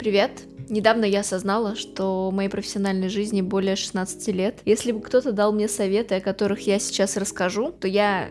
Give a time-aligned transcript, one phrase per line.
[0.00, 0.30] Привет!
[0.70, 4.60] Недавно я осознала, что моей профессиональной жизни более 16 лет.
[4.64, 8.30] Если бы кто-то дал мне советы, о которых я сейчас расскажу, то я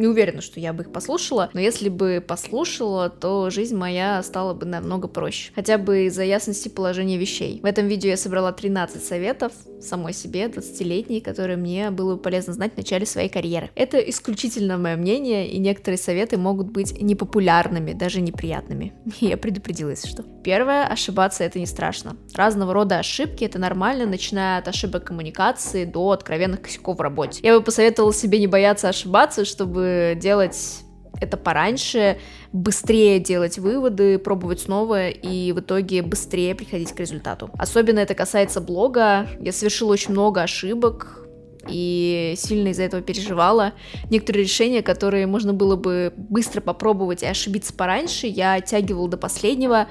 [0.00, 4.54] не уверена, что я бы их послушала, но если бы послушала, то жизнь моя стала
[4.54, 5.52] бы намного проще.
[5.54, 7.60] Хотя бы из-за ясности положения вещей.
[7.62, 12.52] В этом видео я собрала 13 советов самой себе, 20-летней, которые мне было бы полезно
[12.52, 13.70] знать в начале своей карьеры.
[13.74, 18.92] Это исключительно мое мнение, и некоторые советы могут быть непопулярными, даже неприятными.
[19.20, 20.24] Я предупредила, если что.
[20.44, 22.16] Первое, ошибаться это не страшно.
[22.34, 27.40] Разного рода ошибки это нормально, начиная от ошибок коммуникации до откровенных косяков в работе.
[27.42, 30.84] Я бы посоветовала себе не бояться ошибаться, чтобы делать
[31.20, 32.18] это пораньше,
[32.52, 37.50] быстрее делать выводы, пробовать снова и в итоге быстрее приходить к результату.
[37.58, 39.26] Особенно это касается блога.
[39.40, 41.20] Я совершила очень много ошибок,
[41.68, 43.74] и сильно из-за этого переживала.
[44.10, 49.88] Некоторые решения, которые можно было бы быстро попробовать и ошибиться пораньше, я оттягивала до последнего,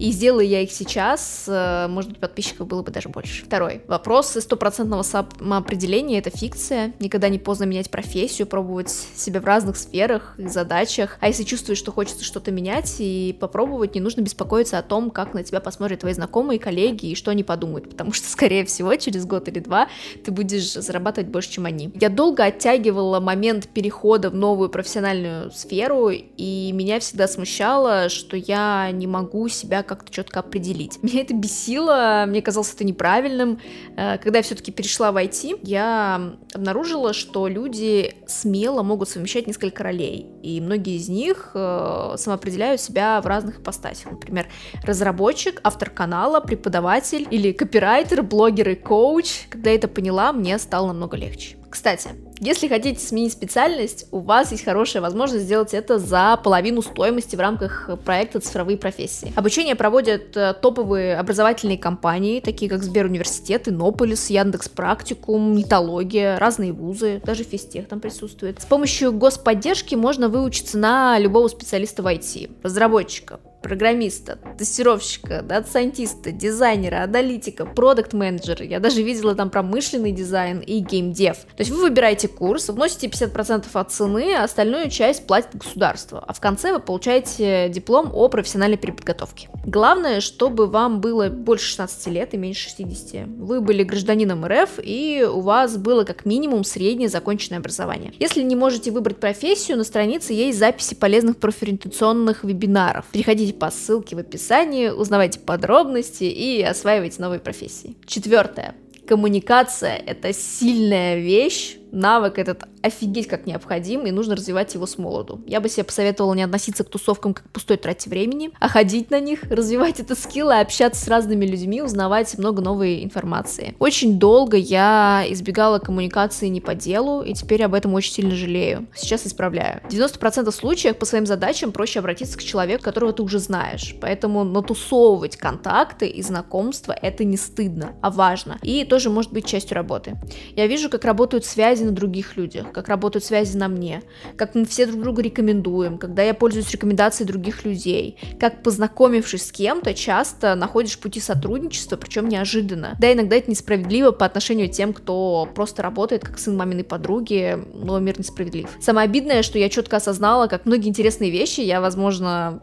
[0.00, 3.44] и сделаю я их сейчас, э, может быть, подписчиков было бы даже больше.
[3.44, 3.82] Второй.
[3.86, 6.94] Вопросы стопроцентного самоопределения— это фикция.
[7.00, 11.18] Никогда не поздно менять профессию, пробовать себя в разных сферах и задачах.
[11.20, 15.34] А если чувствуешь, что хочется что-то менять и попробовать, не нужно беспокоиться о том, как
[15.34, 19.26] на тебя посмотрят твои знакомые, коллеги и что они подумают, потому что, скорее всего, через
[19.26, 19.88] год или два
[20.24, 21.92] ты будешь зарабатывать больше, чем они.
[22.00, 28.90] Я долго оттягивала момент перехода в новую профессиональную сферу, и меня всегда смущало, что я
[28.92, 30.98] не могу себя как-то четко определить.
[31.02, 33.58] Меня это бесило, мне казалось это неправильным.
[33.96, 39.82] Э, когда я все-таки перешла в IT, я обнаружила, что люди смело могут совмещать несколько
[39.82, 44.12] ролей, и многие из них э, самоопределяют себя в разных ипостасях.
[44.12, 44.46] Например,
[44.84, 49.48] разработчик, автор канала, преподаватель или копирайтер, блогер и коуч.
[49.50, 51.56] Когда я это поняла, мне стало намного легче.
[51.68, 52.10] Кстати,
[52.40, 57.40] если хотите сменить специальность, у вас есть хорошая возможность сделать это за половину стоимости в
[57.40, 59.30] рамках проекта «Цифровые профессии».
[59.36, 67.20] Обучение проводят э, топовые образовательные компании, такие как Сберуниверситет, Иннополис, Яндекс Практикум, Нетология, разные вузы,
[67.24, 68.60] даже физтех там присутствует.
[68.62, 76.20] С помощью господдержки можно выучиться на любого специалиста в IT, разработчика, программиста, тестировщика, data scientist
[76.20, 78.64] а, дизайнера, аналитика, продукт-менеджера.
[78.64, 81.36] Я даже видела там промышленный дизайн и gamedev.
[81.56, 86.24] То есть вы выбираете курс, вносите 50% от цены, а остальную часть платит государство.
[86.26, 89.48] А в конце вы получаете диплом о профессиональной переподготовке.
[89.64, 93.28] Главное, чтобы вам было больше 16 лет и меньше 60.
[93.38, 98.12] Вы были гражданином РФ и у вас было как минимум среднее законченное образование.
[98.18, 103.04] Если не можете выбрать профессию, на странице есть записи полезных профориентационных вебинаров.
[103.12, 107.96] Переходите По ссылке в описании, узнавайте подробности и осваивайте новые профессии.
[108.06, 108.74] Четвертое.
[109.06, 115.42] Коммуникация— это сильная вещь, навык этот офигеть как необходим, и нужно развивать его с молоду.
[115.46, 119.10] Я бы себе посоветовала не относиться к тусовкам как к пустой трате времени, а ходить
[119.10, 123.74] на них, развивать это скилл и общаться с разными людьми, узнавать много новой информации.
[123.78, 128.86] Очень долго я избегала коммуникации не по делу, и теперь об этом очень сильно жалею.
[128.94, 129.80] Сейчас исправляю.
[129.88, 133.94] В 90% случаев по своим задачам проще обратиться к человеку, которого ты уже знаешь.
[134.00, 138.58] Поэтому натусовывать контакты и знакомства это не стыдно, а важно.
[138.62, 140.16] И тоже может быть частью работы.
[140.56, 144.02] Я вижу, как работают связи связи на других людях, как работают связи на мне,
[144.36, 149.52] как мы все друг друга рекомендуем, когда я пользуюсь рекомендацией других людей, как познакомившись с
[149.52, 152.96] кем-то, часто находишь пути сотрудничества, причем неожиданно.
[153.00, 157.58] Да, иногда это несправедливо по отношению к тем, кто просто работает как сын маминой подруги,
[157.72, 158.68] но мир несправедлив.
[158.80, 162.60] Самое обидное, что я четко осознала, как многие интересные вещи я, возможно,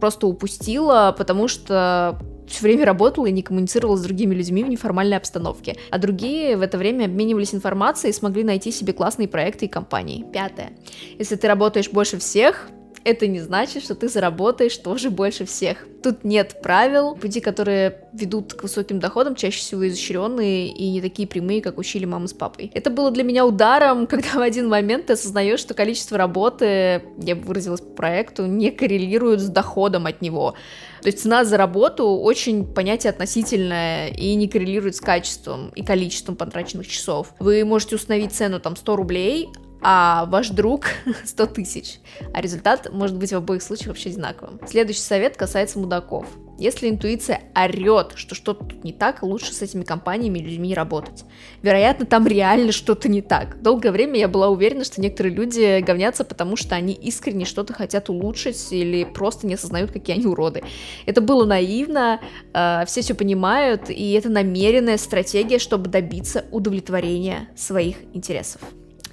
[0.00, 2.18] просто упустила, потому что
[2.48, 5.76] все время работала и не коммуницировала с другими людьми в неформальной обстановке.
[5.90, 10.24] А другие в это время обменивались информацией и смогли найти себе классные проекты и компании.
[10.32, 10.72] Пятое.
[11.18, 12.68] Если ты работаешь больше всех,
[13.04, 15.86] это не значит, что ты заработаешь тоже больше всех.
[16.02, 17.14] Тут нет правил.
[17.14, 22.04] Пути, которые ведут к высоким доходам, чаще всего изощренные и не такие прямые, как учили
[22.04, 22.70] мама с папой.
[22.74, 27.34] Это было для меня ударом, когда в один момент ты осознаешь, что количество работы, я
[27.34, 30.54] бы выразилась по проекту, не коррелирует с доходом от него.
[31.02, 36.36] То есть цена за работу очень понятие относительное и не коррелирует с качеством и количеством
[36.36, 37.34] потраченных часов.
[37.38, 39.48] Вы можете установить цену там 100 рублей,
[39.80, 40.86] а ваш друг
[41.24, 42.00] 100 тысяч.
[42.32, 44.60] А результат может быть в обоих случаях вообще одинаковым.
[44.66, 46.26] Следующий совет касается мудаков.
[46.58, 51.24] Если интуиция орет, что что-то тут не так, лучше с этими компаниями и людьми работать.
[51.62, 53.62] Вероятно, там реально что-то не так.
[53.62, 58.10] Долгое время я была уверена, что некоторые люди говнятся, потому что они искренне что-то хотят
[58.10, 60.64] улучшить или просто не осознают, какие они уроды.
[61.06, 62.20] Это было наивно,
[62.52, 68.60] э, все все понимают, и это намеренная стратегия, чтобы добиться удовлетворения своих интересов.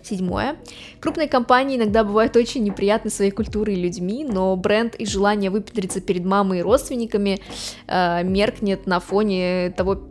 [0.05, 0.57] Седьмое.
[0.99, 5.99] Крупные компании иногда бывают очень неприятны своей культурой и людьми, но бренд и желание выпендриться
[5.99, 7.41] перед мамой и родственниками
[7.87, 10.07] э, меркнет на фоне того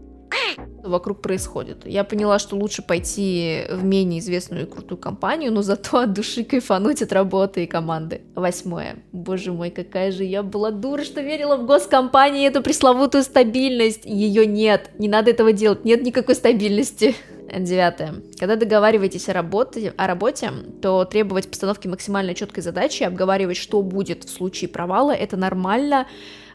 [0.82, 1.86] вокруг происходит.
[1.86, 6.44] Я поняла, что лучше пойти в менее известную и крутую компанию, но зато от души
[6.44, 8.22] кайфануть от работы и команды.
[8.34, 8.96] Восьмое.
[9.12, 14.04] Боже мой, какая же я была дура, что верила в госкомпании эту пресловутую стабильность.
[14.04, 14.90] Ее нет.
[14.98, 15.84] Не надо этого делать.
[15.84, 17.14] Нет никакой стабильности.
[17.52, 18.14] Девятое.
[18.38, 20.50] Когда договариваетесь о работе, о работе,
[20.82, 26.06] то требовать постановки максимально четкой задачи, обговаривать, что будет в случае провала, это нормально,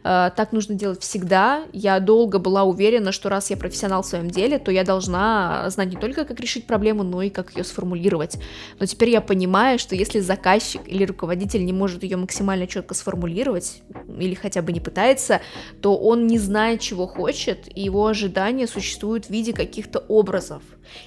[0.03, 1.63] так нужно делать всегда.
[1.73, 5.89] Я долго была уверена, что раз я профессионал в своем деле, то я должна знать
[5.89, 8.37] не только, как решить проблему, но и как ее сформулировать.
[8.79, 13.81] Но теперь я понимаю, что если заказчик или руководитель не может ее максимально четко сформулировать,
[14.19, 15.41] или хотя бы не пытается,
[15.81, 20.63] то он не знает, чего хочет, и его ожидания существуют в виде каких-то образов.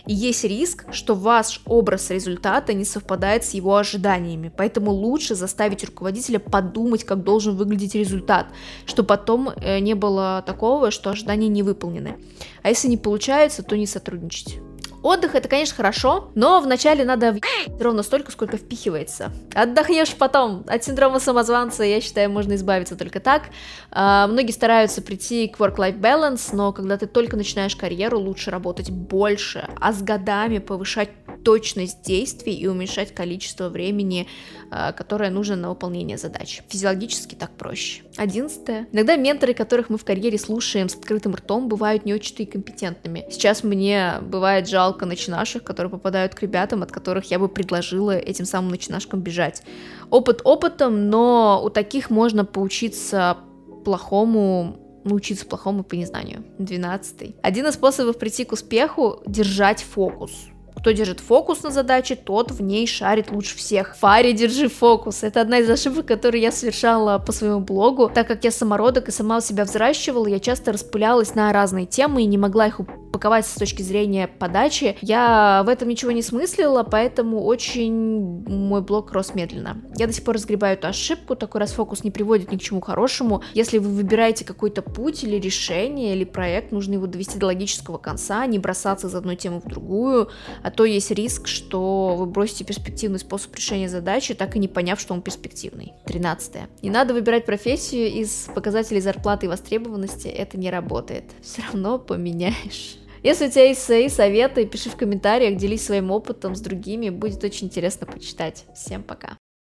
[0.07, 5.85] И есть риск, что ваш образ результата не совпадает с его ожиданиями, поэтому лучше заставить
[5.85, 8.47] руководителя подумать, как должен выглядеть результат,
[8.87, 12.19] чтобы потом э, не было такого, что ожидания не выполнены.
[12.63, 14.59] А если не получается, то не сотрудничать.
[15.03, 17.39] Отдых это, конечно, хорошо, но вначале надо
[17.81, 19.33] ровно столько, сколько впихивается.
[19.53, 20.65] Отдохнешь потом.
[20.69, 23.45] От синдрома самозванца, я считаю, можно избавиться только так.
[23.91, 28.91] А, многие стараются прийти к work-life balance, но когда ты только начинаешь карьеру, лучше работать
[28.91, 31.11] больше, а с годами повышать
[31.43, 34.27] точность действий и уменьшать количество времени,
[34.71, 36.63] а, которое нужно на выполнение задач.
[36.69, 38.03] Физиологически так проще.
[38.17, 38.87] Одиннадцатое.
[38.93, 43.27] Иногда менторы, которых мы в карьере слушаем с открытым ртом, бывают не очень компетентными.
[43.31, 48.45] Сейчас мне бывает жалко начинашек, которые попадают к ребятам, от которых я бы предложила этим
[48.45, 49.63] самым начинашкам бежать.
[50.11, 53.39] Опыт опытом, но у таких можно поучиться
[53.85, 56.45] плохому научиться плохому по незнанию.
[56.59, 57.35] Двенадцатый.
[57.43, 60.31] Один из способов прийти к успеху– держать фокус.
[60.77, 63.97] Кто держит фокус на задаче, тот в ней шарит лучше всех.
[63.97, 65.23] Фари, держи фокус.
[65.23, 68.11] Это одна из ошибок, которые я совершала по своему блогу.
[68.13, 72.27] Так как я самородок и сама себя взращивала, я часто распылялась на разные темы и
[72.27, 74.97] не могла их упаковать с точки зрения подачи.
[75.01, 79.83] Я в этом ничего не смыслила, поэтому очень мой блог рос медленно.
[79.97, 82.81] Я до сих пор разгребаю эту ошибку, такой раз фокус не приводит ни к чему
[82.81, 83.43] хорошему.
[83.55, 88.45] Если вы выбираете какой-то путь или решение, или проект, нужно его довести до логического конца,
[88.47, 90.31] не бросаться из одной темы в другую,
[90.63, 95.01] а то есть риск, что вы бросите перспективный способ решения задачи, так и не поняв,
[95.01, 95.93] что он перспективный.
[96.07, 96.83] 13.
[96.83, 101.25] Не надо выбирать профессию из показателей зарплаты и востребованности, это не работает.
[101.43, 102.97] Все равно поменяешь.
[103.23, 107.45] Если у тебя есть свои советы, пиши в комментариях, делись своим опытом с другими, будет
[107.45, 108.65] очень интересно почитать.
[108.75, 109.39] Всем пока.